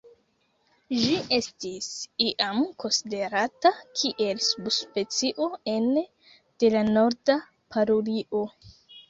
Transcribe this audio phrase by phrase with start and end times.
[1.01, 1.89] Ĝi estis
[2.27, 6.05] iam konsiderata kiel subspecio ene
[6.65, 7.39] de la Norda
[7.77, 8.45] parulio.